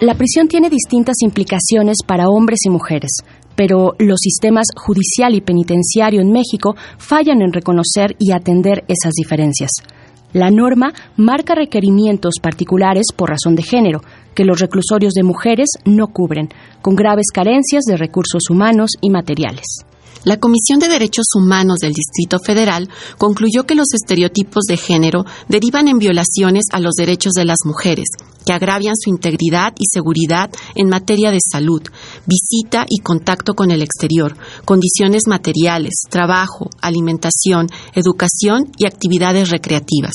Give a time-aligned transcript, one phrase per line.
[0.01, 3.21] La prisión tiene distintas implicaciones para hombres y mujeres,
[3.55, 9.71] pero los sistemas judicial y penitenciario en México fallan en reconocer y atender esas diferencias.
[10.33, 14.01] La norma marca requerimientos particulares por razón de género,
[14.33, 16.49] que los reclusorios de mujeres no cubren,
[16.81, 19.85] con graves carencias de recursos humanos y materiales.
[20.23, 25.87] La Comisión de Derechos Humanos del Distrito Federal concluyó que los estereotipos de género derivan
[25.87, 28.07] en violaciones a los derechos de las mujeres,
[28.45, 31.81] que agravian su integridad y seguridad en materia de salud,
[32.25, 40.13] visita y contacto con el exterior, condiciones materiales, trabajo, alimentación, educación y actividades recreativas.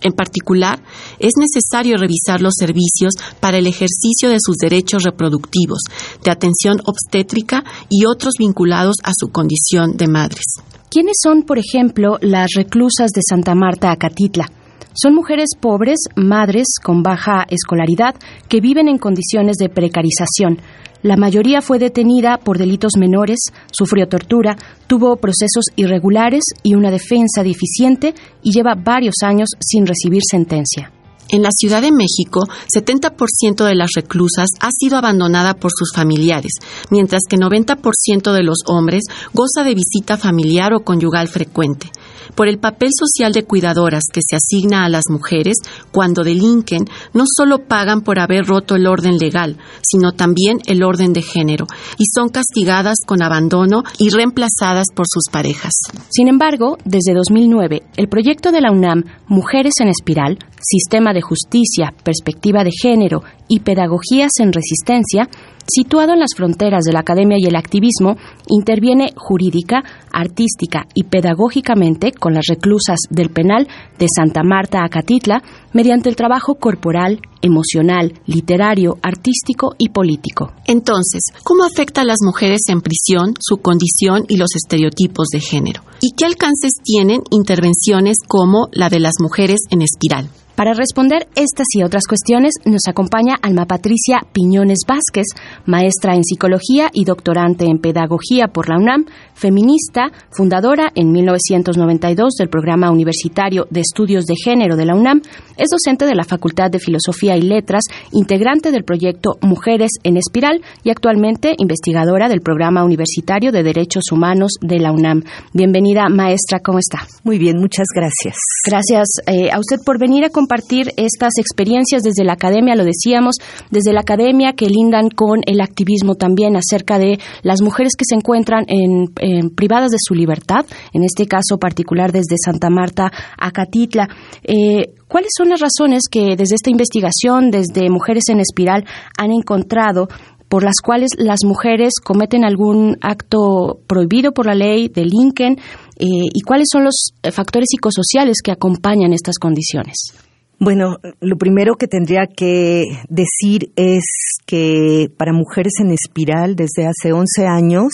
[0.00, 0.80] En particular,
[1.18, 5.80] es necesario revisar los servicios para el ejercicio de sus derechos reproductivos,
[6.24, 10.44] de atención obstétrica y otros vinculados a su condición de madres.
[10.90, 14.50] ¿Quiénes son, por ejemplo, las reclusas de Santa Marta Acatitla?
[14.96, 18.14] Son mujeres pobres, madres con baja escolaridad,
[18.48, 20.58] que viven en condiciones de precarización.
[21.02, 23.38] La mayoría fue detenida por delitos menores,
[23.70, 30.22] sufrió tortura, tuvo procesos irregulares y una defensa deficiente y lleva varios años sin recibir
[30.28, 30.90] sentencia.
[31.28, 32.40] En la Ciudad de México,
[32.74, 36.52] 70% de las reclusas ha sido abandonada por sus familiares,
[36.88, 39.02] mientras que 90% de los hombres
[39.34, 41.90] goza de visita familiar o conyugal frecuente
[42.34, 45.56] por el papel social de cuidadoras que se asigna a las mujeres
[45.92, 51.12] cuando delinquen, no solo pagan por haber roto el orden legal, sino también el orden
[51.12, 51.66] de género,
[51.98, 55.72] y son castigadas con abandono y reemplazadas por sus parejas.
[56.08, 61.92] Sin embargo, desde 2009, el proyecto de la UNAM Mujeres en Espiral, Sistema de Justicia,
[62.02, 65.28] Perspectiva de Género y Pedagogías en Resistencia,
[65.68, 68.16] Situado en las fronteras de la academia y el activismo,
[68.48, 69.82] interviene jurídica,
[70.12, 73.68] artística y pedagógicamente con las reclusas del penal
[73.98, 80.52] de Santa Marta a Catitla mediante el trabajo corporal, emocional, literario, artístico y político.
[80.66, 85.82] Entonces, ¿cómo afecta a las mujeres en prisión su condición y los estereotipos de género?
[86.00, 90.28] ¿Y qué alcances tienen intervenciones como la de las mujeres en espiral?
[90.56, 95.26] Para responder estas y otras cuestiones nos acompaña Alma Patricia Piñones Vázquez,
[95.66, 102.48] maestra en psicología y doctorante en pedagogía por la UNAM, feminista, fundadora en 1992 del
[102.48, 105.20] programa universitario de estudios de género de la UNAM,
[105.58, 110.62] es docente de la Facultad de Filosofía y Letras, integrante del proyecto Mujeres en Espiral
[110.82, 115.22] y actualmente investigadora del programa universitario de Derechos Humanos de la UNAM.
[115.52, 117.06] Bienvenida, maestra, ¿cómo está?
[117.24, 118.38] Muy bien, muchas gracias.
[118.66, 123.34] Gracias eh, a usted por venir a compartir estas experiencias desde la academia, lo decíamos,
[123.72, 128.14] desde la academia que lindan con el activismo también acerca de las mujeres que se
[128.14, 129.08] encuentran en,
[129.56, 134.08] privadas de su libertad, en este caso particular desde Santa Marta a Catitla.
[134.44, 138.84] Eh, ¿Cuáles son las razones que desde esta investigación, desde Mujeres en Espiral,
[139.18, 140.06] han encontrado
[140.48, 145.58] por las cuales las mujeres cometen algún acto prohibido por la ley, delinquen,
[145.98, 150.14] eh, y cuáles son los factores psicosociales que acompañan estas condiciones?
[150.58, 154.04] Bueno, lo primero que tendría que decir es
[154.46, 157.92] que para mujeres en espiral desde hace 11 años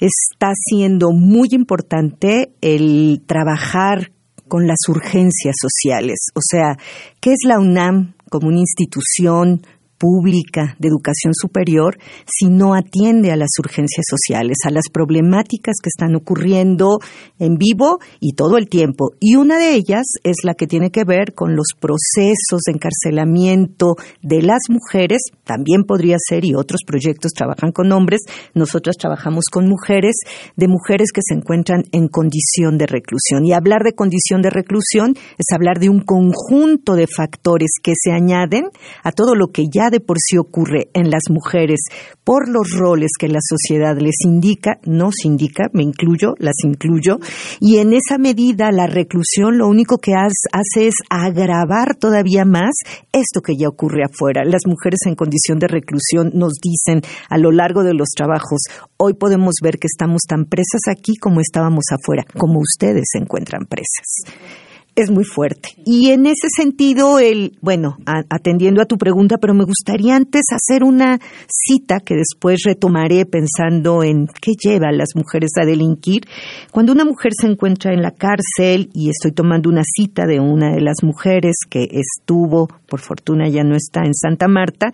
[0.00, 4.10] está siendo muy importante el trabajar
[4.48, 6.28] con las urgencias sociales.
[6.34, 6.76] O sea,
[7.20, 9.62] ¿qué es la UNAM como una institución
[9.98, 15.88] pública de educación superior si no atiende a las urgencias sociales, a las problemáticas que
[15.88, 16.98] están ocurriendo
[17.38, 19.10] en vivo y todo el tiempo.
[19.20, 23.94] Y una de ellas es la que tiene que ver con los procesos de encarcelamiento
[24.22, 28.22] de las mujeres, también podría ser, y otros proyectos trabajan con hombres,
[28.54, 30.16] nosotros trabajamos con mujeres,
[30.56, 33.44] de mujeres que se encuentran en condición de reclusión.
[33.44, 38.12] Y hablar de condición de reclusión es hablar de un conjunto de factores que se
[38.12, 38.64] añaden
[39.02, 41.80] a todo lo que ya de por sí ocurre en las mujeres
[42.24, 47.18] por los roles que la sociedad les indica, nos indica, me incluyo, las incluyo,
[47.60, 52.72] y en esa medida la reclusión lo único que hace es agravar todavía más
[53.12, 54.42] esto que ya ocurre afuera.
[54.44, 58.62] Las mujeres en condición de reclusión nos dicen a lo largo de los trabajos,
[58.96, 63.66] hoy podemos ver que estamos tan presas aquí como estábamos afuera, como ustedes se encuentran
[63.66, 64.63] presas
[64.96, 65.70] es muy fuerte.
[65.84, 70.84] Y en ese sentido, el, bueno, atendiendo a tu pregunta, pero me gustaría antes hacer
[70.84, 71.18] una
[71.48, 76.22] cita que después retomaré pensando en qué lleva a las mujeres a delinquir.
[76.70, 80.72] Cuando una mujer se encuentra en la cárcel, y estoy tomando una cita de una
[80.72, 84.92] de las mujeres que estuvo, por fortuna ya no está en Santa Marta,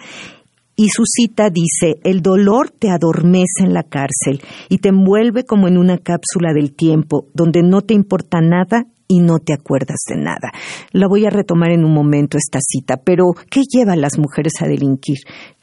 [0.76, 5.69] y su cita dice, el dolor te adormece en la cárcel y te envuelve como
[5.69, 10.16] en una cápsula del tiempo, donde no te importa nada y no te acuerdas de
[10.16, 10.52] nada.
[10.92, 14.52] La voy a retomar en un momento esta cita, pero ¿qué lleva a las mujeres
[14.60, 15.18] a delinquir?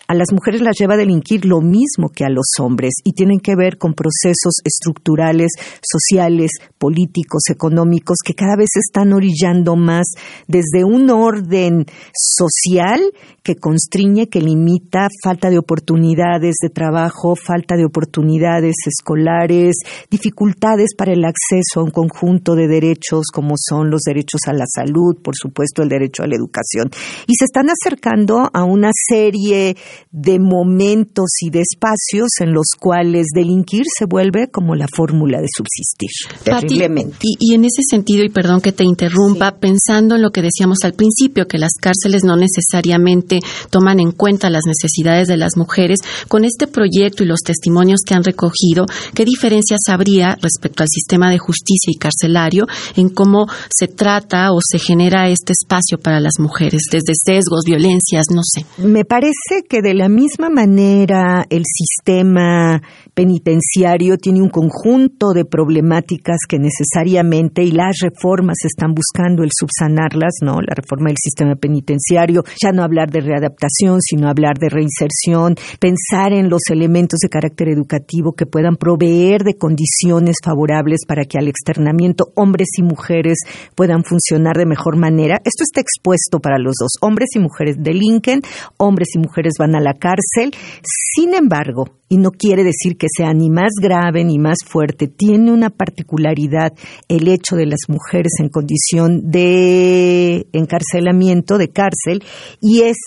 [0.09, 3.39] A las mujeres las lleva a delinquir lo mismo que a los hombres y tienen
[3.39, 5.51] que ver con procesos estructurales,
[5.81, 10.07] sociales, políticos, económicos que cada vez están orillando más
[10.47, 13.01] desde un orden social
[13.47, 19.77] que constriñe, que limita falta de oportunidades de trabajo, falta de oportunidades escolares,
[20.11, 24.65] dificultades para el acceso a un conjunto de derechos como son los derechos a la
[24.67, 26.89] salud, por supuesto el derecho a la educación.
[27.25, 29.77] Y se están acercando a una serie
[30.11, 35.47] de momentos y de espacios en los cuales delinquir se vuelve como la fórmula de
[35.55, 36.09] subsistir.
[36.44, 37.17] terriblemente.
[37.21, 40.95] y, en ese sentido, y perdón que te interrumpa, pensando en lo que decíamos al
[40.95, 43.37] principio, que las cárceles no necesariamente
[43.69, 48.13] toman en cuenta las necesidades de las mujeres, con este proyecto y los testimonios que
[48.13, 53.88] han recogido, ¿qué diferencias habría respecto al sistema de justicia y carcelario en cómo se
[53.88, 58.66] trata o se genera este espacio para las mujeres, desde sesgos, violencias, no sé?
[58.78, 62.81] Me parece que de la misma manera el sistema
[63.13, 70.36] penitenciario tiene un conjunto de problemáticas que necesariamente y las reformas están buscando el subsanarlas,
[70.42, 70.62] ¿no?
[70.62, 76.33] La reforma del sistema penitenciario, ya no hablar de readaptación, sino hablar de reinserción, pensar
[76.33, 81.47] en los elementos de carácter educativo que puedan proveer de condiciones favorables para que al
[81.47, 83.39] externamiento hombres y mujeres
[83.75, 85.35] puedan funcionar de mejor manera.
[85.44, 86.91] Esto está expuesto para los dos.
[87.01, 88.41] Hombres y mujeres delinquen,
[88.77, 90.53] hombres y mujeres van a la cárcel.
[90.83, 95.51] Sin embargo, y no quiere decir que sea ni más grave ni más fuerte, tiene
[95.51, 96.73] una particularidad
[97.07, 102.23] el hecho de las mujeres en condición de encarcelamiento, de cárcel,
[102.62, 102.97] y es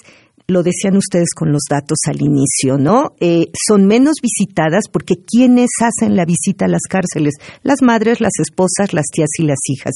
[0.51, 3.15] lo decían ustedes con los datos al inicio, ¿no?
[3.21, 8.33] Eh, son menos visitadas porque quienes hacen la visita a las cárceles, las madres, las
[8.39, 9.93] esposas, las tías y las hijas.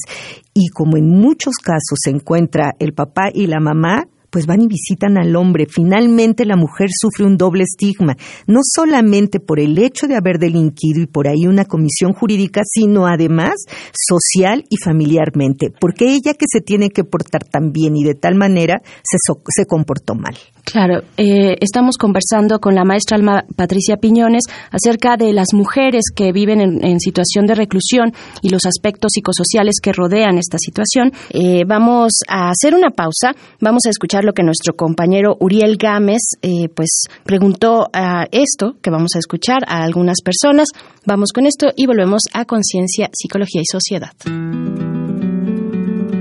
[0.53, 4.67] Y como en muchos casos se encuentra el papá y la mamá, pues van y
[4.67, 5.65] visitan al hombre.
[5.69, 8.15] Finalmente la mujer sufre un doble estigma,
[8.47, 13.07] no solamente por el hecho de haber delinquido y por ahí una comisión jurídica, sino
[13.07, 13.55] además
[13.93, 18.35] social y familiarmente, porque ella que se tiene que portar tan bien y de tal
[18.35, 19.17] manera se,
[19.49, 20.35] se comportó mal.
[20.65, 23.17] Claro, eh, estamos conversando con la maestra
[23.55, 29.11] Patricia Piñones acerca de las mujeres que viven en, situación de reclusión y los aspectos
[29.13, 31.11] psicosociales que rodean esta situación.
[31.29, 36.21] Eh, vamos a hacer una pausa, vamos a escuchar lo que nuestro compañero Uriel Gámez
[36.41, 40.67] eh, pues preguntó a esto que vamos a escuchar a algunas personas.
[41.05, 44.11] Vamos con esto y volvemos a Conciencia, Psicología y Sociedad.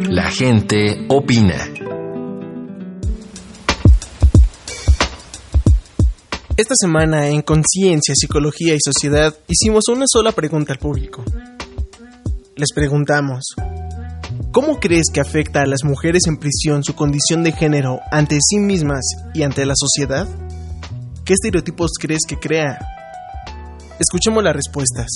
[0.09, 1.57] La gente opina.
[6.57, 11.25] Esta semana en Conciencia, Psicología y Sociedad hicimos una sola pregunta al público.
[12.55, 13.57] Les preguntamos,
[14.55, 18.59] ¿cómo crees que afecta a las mujeres en prisión su condición de género ante sí
[18.59, 20.29] mismas y ante la sociedad?
[21.25, 22.79] ¿Qué estereotipos crees que crea?
[23.99, 25.09] Escuchemos las respuestas.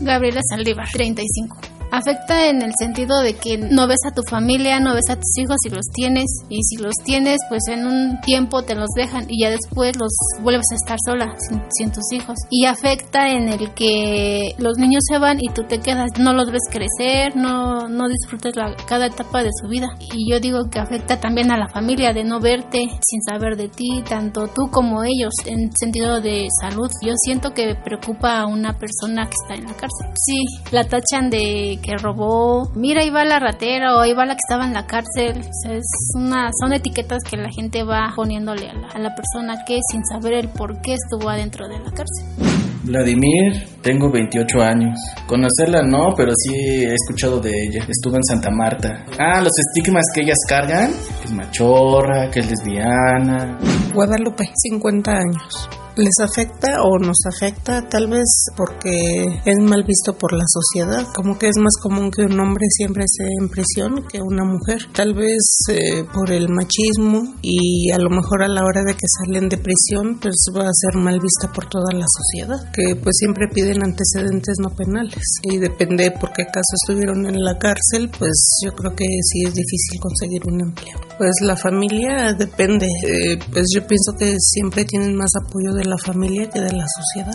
[0.00, 4.94] Gabriela Saldívar, 35 Afecta en el sentido de que no ves a tu familia, no
[4.94, 8.62] ves a tus hijos si los tienes y si los tienes pues en un tiempo
[8.62, 11.36] te los dejan y ya después los vuelves a estar sola
[11.70, 12.34] sin, tus hijos.
[12.50, 16.50] Y afecta en el que los niños se van y tú te quedas, no los
[16.50, 19.86] ves crecer, no, no disfrutas la, cada etapa de su vida.
[20.00, 23.68] Y yo digo que afecta también a la familia de no verte sin saber de
[23.68, 26.90] ti, tanto tú como ellos en sentido de salud.
[27.06, 30.08] Yo siento que preocupa a una persona que está en la cárcel.
[30.16, 34.34] Sí, la tachan de que robó, mira ahí va la ratera o ahí va la
[34.34, 35.42] que estaba en la cárcel.
[35.70, 35.86] es
[36.16, 40.04] una, son etiquetas que la gente va poniéndole a la, a la persona que sin
[40.04, 42.54] saber el por qué estuvo adentro de la cárcel.
[42.84, 44.98] Vladimir, tengo 28 años.
[45.26, 47.86] Conocerla no, pero sí he escuchado de ella.
[47.88, 49.06] Estuve en Santa Marta.
[49.18, 53.58] Ah, los estigmas que ellas cargan, que es machorra, que es lesbiana.
[53.94, 60.32] Guadalupe, 50 años les afecta o nos afecta tal vez porque es mal visto por
[60.32, 64.20] la sociedad, como que es más común que un hombre siempre esté en prisión que
[64.20, 68.82] una mujer, tal vez eh, por el machismo y a lo mejor a la hora
[68.84, 72.72] de que salen de prisión pues va a ser mal vista por toda la sociedad,
[72.72, 77.58] que pues siempre piden antecedentes no penales y depende por qué caso estuvieron en la
[77.58, 78.34] cárcel, pues
[78.64, 80.98] yo creo que sí es difícil conseguir un empleo.
[81.18, 85.96] Pues la familia depende, eh, pues yo pienso que siempre tienen más apoyo de la
[85.98, 87.34] familia que de la sociedad.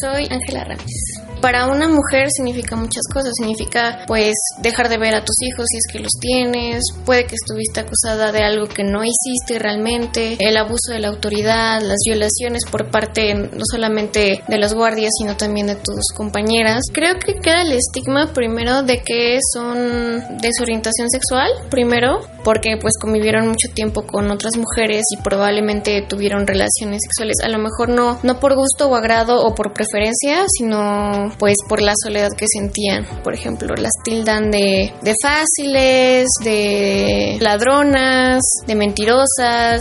[0.00, 1.33] Soy Ángela Ramírez.
[1.44, 4.32] Para una mujer significa muchas cosas, significa pues
[4.62, 8.32] dejar de ver a tus hijos si es que los tienes, puede que estuviste acusada
[8.32, 13.34] de algo que no hiciste realmente, el abuso de la autoridad, las violaciones por parte
[13.34, 16.84] no solamente de los guardias, sino también de tus compañeras.
[16.94, 23.48] Creo que queda el estigma primero de que son desorientación sexual, primero, porque pues convivieron
[23.48, 28.40] mucho tiempo con otras mujeres y probablemente tuvieron relaciones sexuales, a lo mejor no, no
[28.40, 33.04] por gusto o agrado o por preferencia, sino pues por la soledad que sentían.
[33.22, 39.80] Por ejemplo, las tildan de, de fáciles, de ladronas, de mentirosas.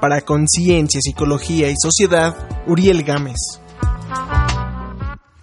[0.00, 2.34] Para Conciencia, Psicología y Sociedad,
[2.66, 3.60] Uriel Gámez.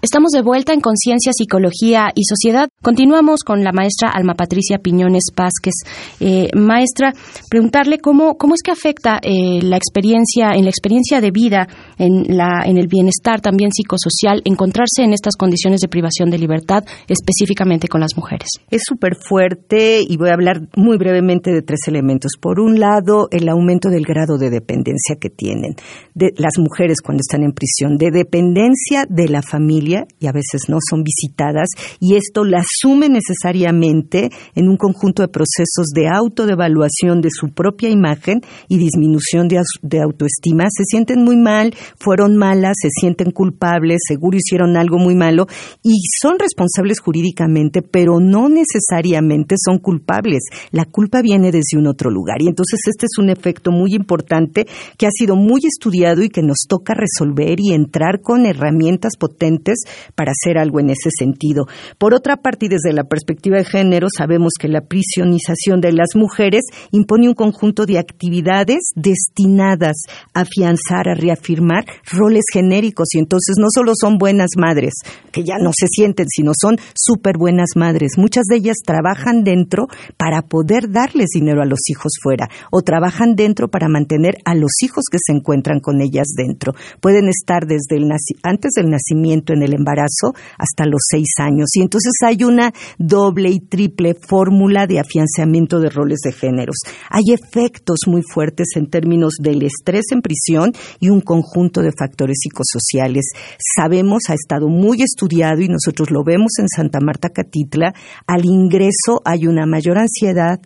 [0.04, 2.68] Estamos de vuelta en Conciencia, Psicología y Sociedad.
[2.82, 5.76] Continuamos con la maestra Alma Patricia Piñones Vázquez.
[6.20, 7.14] Eh, maestra,
[7.50, 12.36] preguntarle cómo, cómo es que afecta eh, la experiencia, en la experiencia de vida, en,
[12.36, 17.88] la, en el bienestar también psicosocial, encontrarse en estas condiciones de privación de libertad, específicamente
[17.88, 18.50] con las mujeres.
[18.72, 22.34] Es súper fuerte y voy a hablar muy brevemente de tres elementos.
[22.42, 25.76] Por un lado, el aumento del grado de dependencia que tienen
[26.14, 30.70] de las mujeres cuando están en prisión, de dependencia de la familia y a veces
[30.70, 31.70] no son visitadas
[32.00, 37.90] y esto la sume necesariamente en un conjunto de procesos de autodevaluación de su propia
[37.90, 40.66] imagen y disminución de, de autoestima.
[40.70, 45.48] Se sienten muy mal, fueron malas, se sienten culpables, seguro hicieron algo muy malo
[45.84, 50.44] y son responsables jurídicamente, pero no necesariamente son culpables.
[50.72, 54.68] La culpa viene desde un otro lugar y entonces este es un efecto muy importante
[54.98, 59.83] que ha sido muy estudiado y que nos toca resolver y entrar con herramientas potentes
[60.16, 61.66] para hacer algo en ese sentido.
[61.98, 66.10] Por otra parte, y desde la perspectiva de género, sabemos que la prisionización de las
[66.16, 66.62] mujeres
[66.92, 69.96] impone un conjunto de actividades destinadas
[70.34, 74.94] a afianzar, a reafirmar roles genéricos y entonces no solo son buenas madres,
[75.32, 78.14] que ya no se sienten, sino son súper buenas madres.
[78.18, 79.88] Muchas de ellas trabajan dentro
[80.18, 84.72] para poder darles dinero a los hijos fuera o trabajan dentro para mantener a los
[84.82, 86.74] hijos que se encuentran con ellas dentro.
[87.02, 88.10] Pueden estar desde el
[88.44, 91.70] antes del nacimiento en el embarazo hasta los seis años.
[91.74, 96.78] Y entonces hay una doble y triple fórmula de afianzamiento de roles de géneros.
[97.10, 102.38] Hay efectos muy fuertes en términos del estrés en prisión y un conjunto de factores
[102.42, 103.30] psicosociales.
[103.78, 107.94] Sabemos, ha estado muy estudiado y nosotros lo vemos en Santa Marta Catitla,
[108.28, 110.60] al ingreso hay una mayor ansiedad,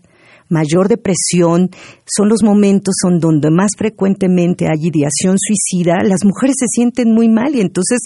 [0.50, 1.70] mayor depresión,
[2.06, 7.30] son los momentos en donde más frecuentemente hay ideación suicida, las mujeres se sienten muy
[7.30, 8.00] mal y entonces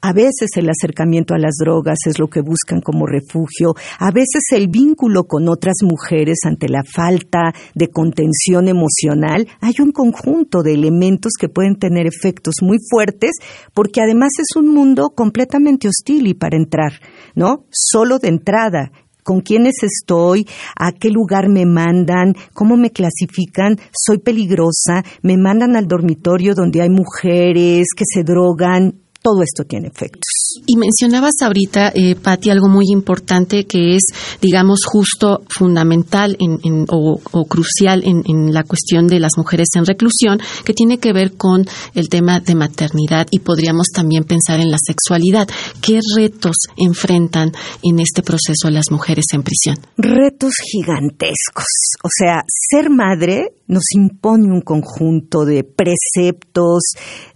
[0.00, 4.42] a veces el acercamiento a las drogas es lo que buscan como refugio, a veces
[4.52, 10.74] el vínculo con otras mujeres ante la falta de contención emocional, hay un conjunto de
[10.74, 13.32] elementos que pueden tener efectos muy fuertes
[13.74, 16.92] porque además es un mundo completamente hostil y para entrar,
[17.34, 17.64] ¿no?
[17.70, 18.92] Solo de entrada
[19.28, 25.76] con quiénes estoy, a qué lugar me mandan, cómo me clasifican, soy peligrosa, me mandan
[25.76, 30.37] al dormitorio donde hay mujeres que se drogan, todo esto tiene efectos.
[30.66, 34.02] Y mencionabas ahorita, eh, Patti, algo muy importante que es,
[34.40, 40.40] digamos, justo fundamental en, o, crucial en, en, la cuestión de las mujeres en reclusión,
[40.64, 44.78] que tiene que ver con el tema de maternidad y podríamos también pensar en la
[44.84, 45.48] sexualidad.
[45.80, 47.52] ¿Qué retos enfrentan
[47.82, 49.76] en este proceso las mujeres en prisión?
[49.96, 51.66] Retos gigantescos.
[52.02, 56.82] O sea, ser madre nos impone un conjunto de preceptos,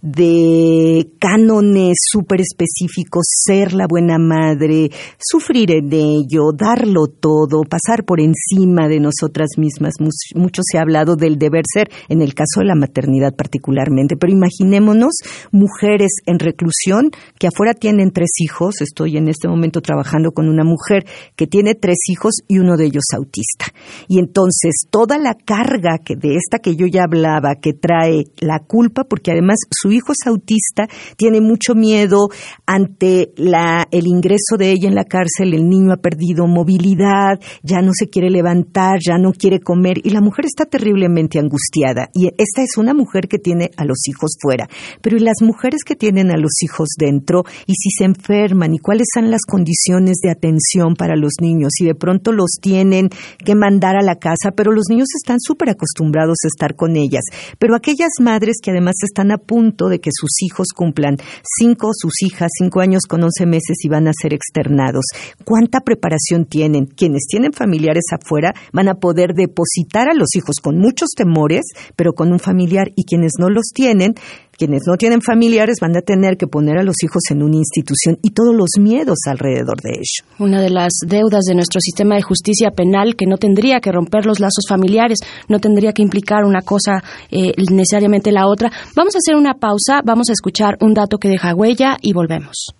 [0.01, 8.19] de cánones súper específicos, ser la buena madre, sufrir en ello, darlo todo, pasar por
[8.19, 9.93] encima de nosotras mismas.
[10.35, 14.33] Mucho se ha hablado del deber ser, en el caso de la maternidad particularmente, pero
[14.33, 15.13] imaginémonos
[15.51, 20.63] mujeres en reclusión que afuera tienen tres hijos, estoy en este momento trabajando con una
[20.63, 21.05] mujer
[21.35, 23.65] que tiene tres hijos y uno de ellos autista.
[24.07, 28.59] Y entonces toda la carga que de esta que yo ya hablaba, que trae la
[28.59, 32.29] culpa, porque además su hijo es autista, tiene mucho miedo
[32.65, 32.92] ante
[33.37, 37.91] la, el ingreso de ella en la cárcel, el niño ha perdido movilidad, ya no
[37.93, 42.09] se quiere levantar, ya no quiere comer, y la mujer está terriblemente angustiada.
[42.13, 44.67] Y esta es una mujer que tiene a los hijos fuera.
[45.01, 47.43] Pero ¿y las mujeres que tienen a los hijos dentro?
[47.65, 48.73] ¿Y si se enferman?
[48.73, 51.71] ¿Y cuáles son las condiciones de atención para los niños?
[51.79, 53.09] Y de pronto los tienen
[53.43, 57.23] que mandar a la casa, pero los niños están súper acostumbrados a estar con ellas.
[57.59, 61.17] Pero aquellas madres que además están a punto de que sus hijos cumplan
[61.57, 65.05] cinco, sus hijas, cinco años con once meses y van a ser externados,
[65.43, 66.85] ¿cuánta preparación tienen?
[66.85, 71.63] Quienes tienen familiares afuera van a poder depositar a los hijos con muchos temores,
[71.95, 74.13] pero con un familiar, y quienes no los tienen,
[74.57, 78.17] quienes no tienen familiares van a tener que poner a los hijos en una institución
[78.21, 80.25] y todos los miedos alrededor de ello.
[80.39, 84.25] Una de las deudas de nuestro sistema de justicia penal que no tendría que romper
[84.25, 88.71] los lazos familiares, no tendría que implicar una cosa eh, necesariamente la otra.
[88.95, 92.73] Vamos a hacer una pausa, vamos a escuchar un dato que deja huella y volvemos.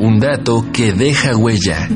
[0.00, 1.88] Un dato que deja huella.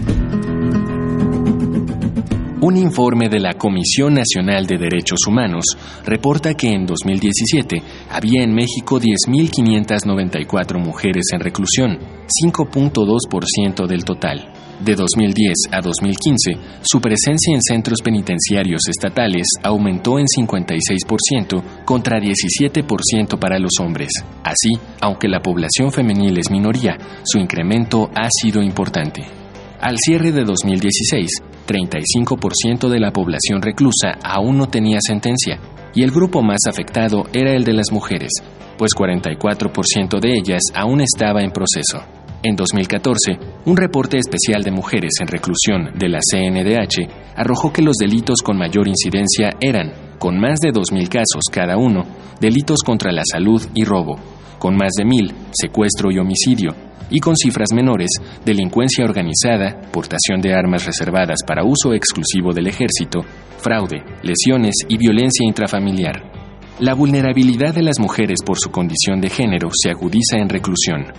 [2.66, 5.66] Un informe de la Comisión Nacional de Derechos Humanos
[6.06, 11.99] reporta que en 2017 había en México 10.594 mujeres en reclusión,
[12.42, 14.50] 5.2% del total.
[14.83, 23.38] De 2010 a 2015, su presencia en centros penitenciarios estatales aumentó en 56% contra 17%
[23.38, 24.09] para los hombres.
[24.42, 24.70] Así,
[25.03, 29.43] aunque la población femenil es minoría, su incremento ha sido importante.
[29.85, 31.29] Al cierre de 2016,
[31.68, 35.61] 35% de la población reclusa aún no tenía sentencia,
[35.94, 38.31] y el grupo más afectado era el de las mujeres,
[38.79, 42.03] pues 44% de ellas aún estaba en proceso.
[42.42, 47.97] En 2014, un reporte especial de mujeres en reclusión de la CNDH arrojó que los
[47.97, 52.05] delitos con mayor incidencia eran, con más de 2.000 casos cada uno,
[52.40, 54.16] delitos contra la salud y robo,
[54.64, 56.74] con más de 1.000, secuestro y homicidio,
[57.11, 58.09] y con cifras menores,
[58.46, 63.20] delincuencia organizada, portación de armas reservadas para uso exclusivo del ejército,
[63.59, 66.33] fraude, lesiones y violencia intrafamiliar.
[66.79, 71.12] La vulnerabilidad de las mujeres por su condición de género se agudiza en reclusión.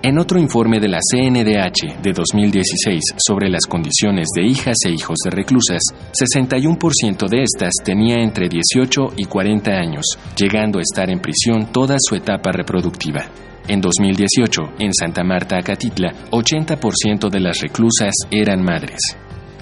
[0.00, 5.16] En otro informe de la CNDH de 2016 sobre las condiciones de hijas e hijos
[5.24, 5.82] de reclusas,
[6.12, 10.04] 61% de estas tenía entre 18 y 40 años,
[10.36, 13.26] llegando a estar en prisión toda su etapa reproductiva.
[13.66, 19.00] En 2018, en Santa Marta, Acatitla, 80% de las reclusas eran madres.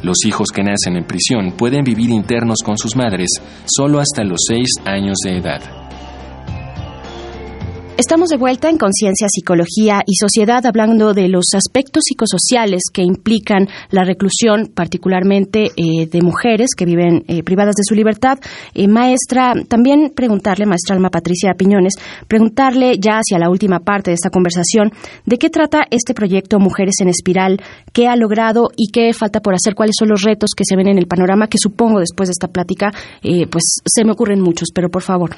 [0.03, 3.31] Los hijos que nacen en prisión pueden vivir internos con sus madres
[3.64, 5.62] solo hasta los 6 años de edad.
[7.98, 13.68] Estamos de vuelta en Conciencia, Psicología y Sociedad hablando de los aspectos psicosociales que implican
[13.88, 18.38] la reclusión, particularmente eh, de mujeres que viven eh, privadas de su libertad.
[18.74, 21.94] Eh, maestra, también preguntarle, maestra Alma Patricia Piñones,
[22.28, 24.92] preguntarle ya hacia la última parte de esta conversación,
[25.24, 27.62] de qué trata este proyecto Mujeres en Espiral,
[27.94, 30.88] qué ha logrado y qué falta por hacer, cuáles son los retos que se ven
[30.88, 34.90] en el panorama, que supongo después de esta plática, pues se me ocurren muchos, pero
[34.90, 35.30] por favor.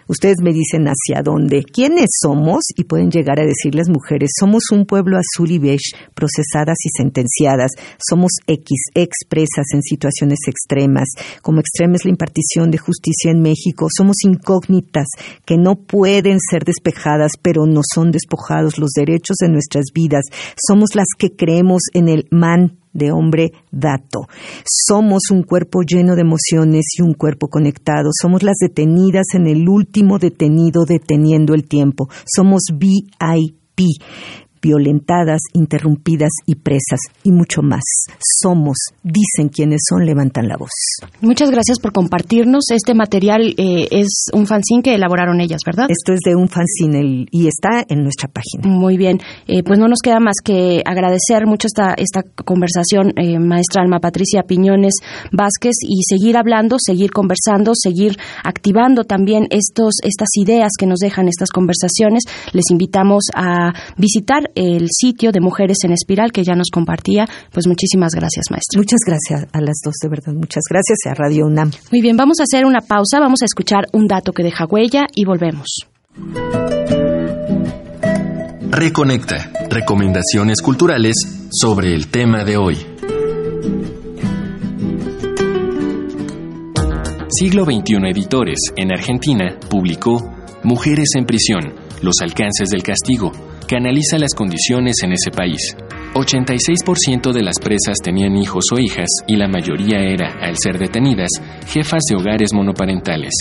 [0.08, 4.64] Ustedes me dicen hacia dónde, quiénes somos y pueden llegar a decir las mujeres, somos
[4.72, 11.08] un pueblo azul y beige, procesadas y sentenciadas, somos X, expresas en situaciones extremas,
[11.42, 15.06] como extrema es la impartición de justicia en México, somos incógnitas
[15.44, 20.24] que no pueden ser despejadas, pero no son despojados los derechos de nuestras vidas,
[20.56, 24.26] somos las que creemos en el man de hombre dato.
[24.64, 28.10] Somos un cuerpo lleno de emociones y un cuerpo conectado.
[28.20, 32.08] Somos las detenidas en el último detenido deteniendo el tiempo.
[32.24, 33.80] Somos VIP
[34.62, 37.82] violentadas, interrumpidas y presas, y mucho más.
[38.40, 40.70] Somos, dicen quienes son, levantan la voz.
[41.20, 42.70] Muchas gracias por compartirnos.
[42.70, 45.86] Este material eh, es un fanzine que elaboraron ellas, ¿verdad?
[45.88, 48.68] Esto es de un fanzine y está en nuestra página.
[48.68, 49.18] Muy bien.
[49.46, 53.98] Eh, pues no nos queda más que agradecer mucho esta, esta conversación, eh, maestra Alma
[53.98, 54.94] Patricia Piñones
[55.32, 61.28] Vázquez, y seguir hablando, seguir conversando, seguir activando también estos, estas ideas que nos dejan
[61.28, 62.24] estas conversaciones.
[62.52, 67.26] Les invitamos a visitar el sitio de Mujeres en Espiral que ya nos compartía.
[67.52, 68.78] Pues muchísimas gracias, maestra.
[68.78, 70.32] Muchas gracias a las dos, de verdad.
[70.32, 71.70] Muchas gracias a Radio UNAM.
[71.90, 75.06] Muy bien, vamos a hacer una pausa, vamos a escuchar un dato que deja huella
[75.14, 75.86] y volvemos.
[78.70, 79.50] Reconecta.
[79.68, 81.14] Recomendaciones culturales
[81.50, 82.76] sobre el tema de hoy.
[87.28, 90.18] Siglo XXI Editores, en Argentina, publicó
[90.64, 93.32] Mujeres en prisión, los alcances del castigo,
[93.66, 95.76] que analiza las condiciones en ese país.
[96.14, 101.30] 86% de las presas tenían hijos o hijas y la mayoría era, al ser detenidas,
[101.66, 103.32] jefas de hogares monoparentales.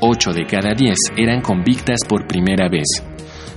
[0.00, 2.86] 8 de cada 10 eran convictas por primera vez.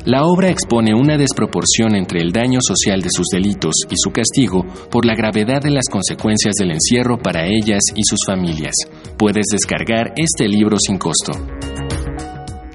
[0.05, 4.65] La obra expone una desproporción entre el daño social de sus delitos y su castigo
[4.89, 8.73] por la gravedad de las consecuencias del encierro para ellas y sus familias.
[9.17, 11.33] Puedes descargar este libro sin costo.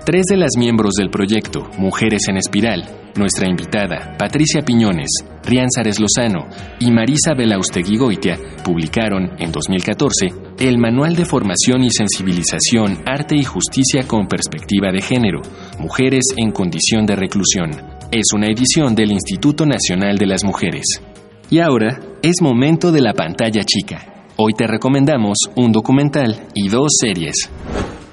[0.05, 2.85] Tres de las miembros del proyecto, Mujeres en Espiral,
[3.17, 5.09] nuestra invitada, Patricia Piñones,
[5.43, 6.47] Rian Sares Lozano
[6.79, 10.27] y Marisa Belaustegui Goitia, publicaron en 2014
[10.59, 15.41] el Manual de Formación y Sensibilización Arte y Justicia con Perspectiva de Género,
[15.79, 17.71] Mujeres en Condición de Reclusión.
[18.13, 20.85] Es una edición del Instituto Nacional de las Mujeres.
[21.49, 24.05] Y ahora es momento de la pantalla chica.
[24.37, 27.49] Hoy te recomendamos un documental y dos series.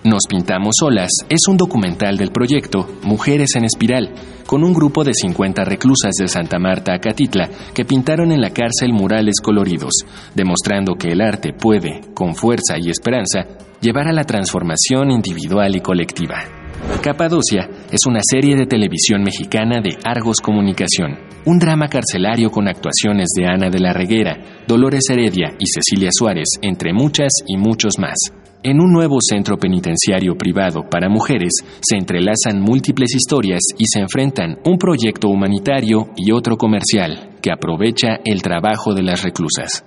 [0.03, 4.09] Nos Pintamos Solas es un documental del proyecto Mujeres en Espiral,
[4.47, 8.49] con un grupo de 50 reclusas de Santa Marta a Catitla que pintaron en la
[8.49, 9.93] cárcel murales coloridos,
[10.33, 13.45] demostrando que el arte puede, con fuerza y esperanza,
[13.79, 16.60] llevar a la transformación individual y colectiva.
[17.01, 23.29] Capadocia es una serie de televisión mexicana de Argos Comunicación, un drama carcelario con actuaciones
[23.35, 28.15] de Ana de la Reguera, Dolores Heredia y Cecilia Suárez, entre muchas y muchos más.
[28.63, 34.59] En un nuevo centro penitenciario privado para mujeres se entrelazan múltiples historias y se enfrentan
[34.65, 39.83] un proyecto humanitario y otro comercial que aprovecha el trabajo de las reclusas.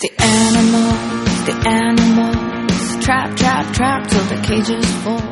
[0.00, 0.12] The
[1.46, 3.45] the animals.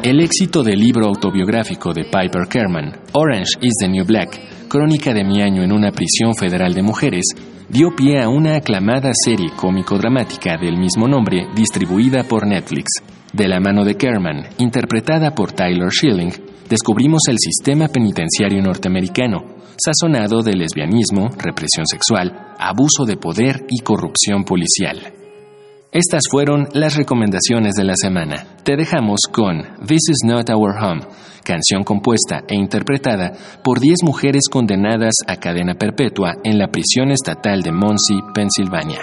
[0.03, 5.23] El éxito del libro autobiográfico de Piper Kerman, Orange is the New Black, crónica de
[5.25, 7.27] mi año en una prisión federal de mujeres,
[7.69, 13.03] dio pie a una aclamada serie cómico-dramática del mismo nombre distribuida por Netflix.
[13.35, 16.33] De la mano de Kerman, interpretada por Tyler Schilling,
[16.67, 19.45] descubrimos el sistema penitenciario norteamericano,
[19.77, 25.14] sazonado de lesbianismo, represión sexual, abuso de poder y corrupción policial.
[25.95, 28.45] Estas fueron las recomendaciones de la semana.
[28.65, 31.03] Te dejamos con This Is Not Our Home,
[31.45, 33.31] canción compuesta e interpretada
[33.63, 39.03] por 10 mujeres condenadas a cadena perpetua en la prisión estatal de Muncie, Pensilvania.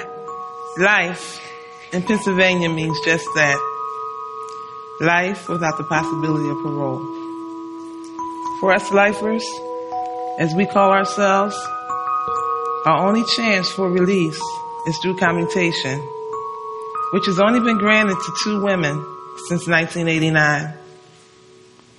[0.75, 1.39] Life
[1.93, 3.57] in Pennsylvania means just that.
[4.99, 6.99] Life without the possibility of parole.
[8.59, 9.45] For us lifers,
[10.39, 11.55] as we call ourselves,
[12.85, 14.41] our only chance for release
[14.87, 16.01] is through commutation,
[17.11, 18.93] which has only been granted to two women
[19.47, 20.73] since 1989,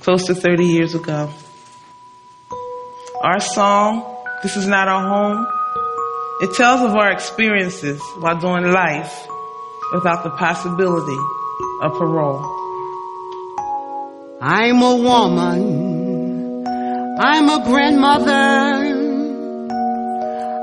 [0.01, 1.33] close to 30 years ago.
[3.23, 5.47] Our song, This Is Not Our Home,
[6.41, 9.27] it tells of our experiences while doing life
[9.93, 11.19] without the possibility
[11.83, 12.43] of parole.
[14.41, 15.93] I'm a woman
[17.25, 18.33] I'm a grandmother.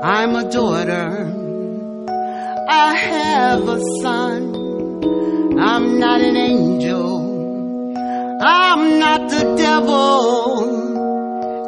[0.02, 1.39] I'm a daughter.
[2.72, 5.58] I have a son.
[5.58, 7.96] I'm not an angel.
[8.40, 10.70] I'm not the devil.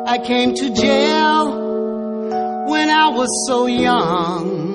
[0.06, 4.71] I came to jail when I was so young.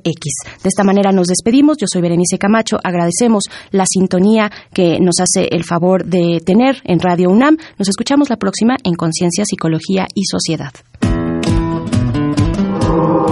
[0.66, 1.78] esta manera nos despedimos.
[1.80, 2.78] Yo soy Berenice Camacho.
[2.84, 7.58] Agradecemos la sintonía que nos hace el favor de tener en Radio UNAM.
[7.78, 10.72] Nos escuchamos la próxima en Conciencia, Psicología y Sociedad.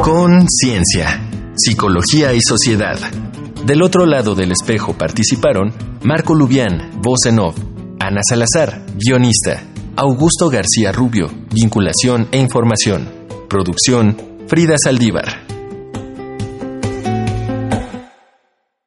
[0.09, 1.19] Conciencia,
[1.57, 2.97] Psicología y Sociedad.
[3.65, 7.57] Del otro lado del espejo participaron Marco Lubián, voz en off,
[7.99, 9.63] Ana Salazar, guionista,
[9.97, 13.09] Augusto García Rubio, vinculación e información,
[13.49, 14.15] producción,
[14.47, 15.46] Frida Saldívar.